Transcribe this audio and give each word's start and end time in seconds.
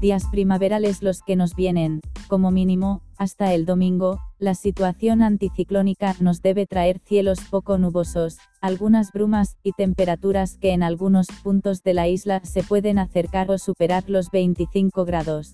días 0.00 0.24
primaverales 0.30 1.02
los 1.02 1.22
que 1.22 1.36
nos 1.36 1.54
vienen, 1.54 2.00
como 2.28 2.50
mínimo, 2.50 3.02
hasta 3.16 3.52
el 3.54 3.66
domingo, 3.66 4.20
la 4.38 4.54
situación 4.54 5.22
anticiclónica 5.22 6.14
nos 6.20 6.40
debe 6.40 6.66
traer 6.66 7.00
cielos 7.00 7.40
poco 7.50 7.78
nubosos, 7.78 8.38
algunas 8.60 9.12
brumas 9.12 9.56
y 9.62 9.72
temperaturas 9.72 10.56
que 10.58 10.72
en 10.72 10.82
algunos 10.82 11.26
puntos 11.42 11.82
de 11.82 11.94
la 11.94 12.06
isla 12.06 12.40
se 12.44 12.62
pueden 12.62 12.98
acercar 12.98 13.50
o 13.50 13.58
superar 13.58 14.04
los 14.08 14.30
25 14.30 15.04
grados. 15.04 15.52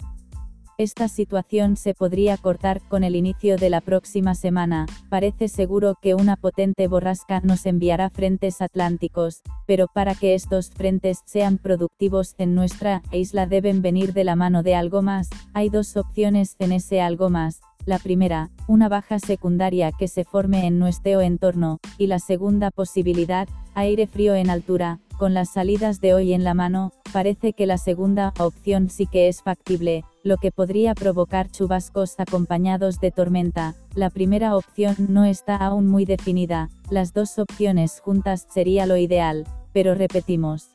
Esta 0.76 1.06
situación 1.06 1.76
se 1.76 1.94
podría 1.94 2.36
cortar 2.36 2.80
con 2.88 3.04
el 3.04 3.14
inicio 3.14 3.56
de 3.56 3.70
la 3.70 3.80
próxima 3.80 4.34
semana, 4.34 4.86
parece 5.08 5.46
seguro 5.46 5.94
que 6.02 6.16
una 6.16 6.34
potente 6.34 6.88
borrasca 6.88 7.38
nos 7.44 7.64
enviará 7.66 8.10
frentes 8.10 8.60
atlánticos, 8.60 9.42
pero 9.66 9.86
para 9.86 10.16
que 10.16 10.34
estos 10.34 10.70
frentes 10.70 11.20
sean 11.26 11.58
productivos 11.58 12.34
en 12.38 12.56
nuestra 12.56 13.02
isla 13.12 13.46
deben 13.46 13.82
venir 13.82 14.14
de 14.14 14.24
la 14.24 14.34
mano 14.34 14.64
de 14.64 14.74
algo 14.74 15.00
más, 15.00 15.30
hay 15.52 15.68
dos 15.68 15.96
opciones 15.96 16.56
en 16.58 16.72
ese 16.72 17.00
algo 17.00 17.30
más, 17.30 17.60
la 17.86 18.00
primera, 18.00 18.50
una 18.66 18.88
baja 18.88 19.20
secundaria 19.20 19.92
que 19.92 20.08
se 20.08 20.24
forme 20.24 20.66
en 20.66 20.80
nuestro 20.80 21.20
entorno, 21.20 21.78
y 21.98 22.08
la 22.08 22.18
segunda 22.18 22.72
posibilidad, 22.72 23.48
aire 23.74 24.08
frío 24.08 24.34
en 24.34 24.50
altura, 24.50 24.98
con 25.18 25.34
las 25.34 25.52
salidas 25.52 26.00
de 26.00 26.14
hoy 26.14 26.32
en 26.32 26.42
la 26.42 26.54
mano, 26.54 26.90
parece 27.12 27.52
que 27.52 27.66
la 27.66 27.78
segunda 27.78 28.32
opción 28.40 28.90
sí 28.90 29.06
que 29.06 29.28
es 29.28 29.40
factible, 29.42 30.04
lo 30.24 30.38
que 30.38 30.50
podría 30.50 30.94
provocar 30.94 31.50
chubascos 31.50 32.18
acompañados 32.18 32.98
de 32.98 33.12
tormenta. 33.12 33.74
La 33.94 34.08
primera 34.08 34.56
opción 34.56 34.96
no 35.10 35.24
está 35.24 35.56
aún 35.56 35.86
muy 35.86 36.06
definida, 36.06 36.70
las 36.90 37.12
dos 37.12 37.38
opciones 37.38 38.00
juntas 38.00 38.46
sería 38.50 38.86
lo 38.86 38.96
ideal, 38.96 39.46
pero 39.72 39.94
repetimos. 39.94 40.70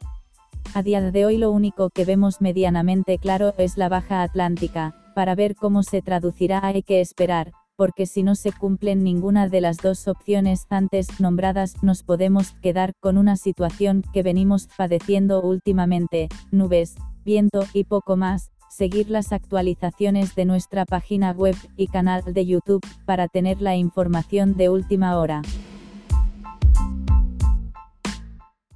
A 0.75 0.83
día 0.83 1.01
de 1.01 1.25
hoy 1.25 1.37
lo 1.37 1.51
único 1.51 1.89
que 1.89 2.05
vemos 2.05 2.41
medianamente 2.41 3.17
claro 3.17 3.55
es 3.57 3.75
la 3.75 3.89
baja 3.89 4.21
atlántica, 4.21 4.95
para 5.15 5.33
ver 5.33 5.55
cómo 5.55 5.81
se 5.81 6.03
traducirá 6.03 6.63
hay 6.63 6.83
que 6.83 7.01
esperar, 7.01 7.51
porque 7.75 8.05
si 8.05 8.21
no 8.21 8.35
se 8.35 8.51
cumplen 8.51 9.03
ninguna 9.03 9.49
de 9.49 9.61
las 9.61 9.77
dos 9.77 10.07
opciones 10.07 10.67
antes 10.69 11.19
nombradas 11.19 11.81
nos 11.81 12.03
podemos 12.03 12.51
quedar 12.61 12.93
con 12.99 13.17
una 13.17 13.35
situación 13.35 14.03
que 14.13 14.21
venimos 14.21 14.67
padeciendo 14.77 15.41
últimamente, 15.41 16.29
nubes, 16.51 16.95
viento 17.25 17.65
y 17.73 17.85
poco 17.85 18.15
más, 18.15 18.51
seguir 18.69 19.09
las 19.09 19.31
actualizaciones 19.33 20.35
de 20.35 20.45
nuestra 20.45 20.85
página 20.85 21.31
web 21.31 21.55
y 21.75 21.87
canal 21.87 22.23
de 22.25 22.45
YouTube 22.45 22.85
para 23.05 23.27
tener 23.27 23.61
la 23.61 23.75
información 23.75 24.55
de 24.55 24.69
última 24.69 25.17
hora. 25.17 25.41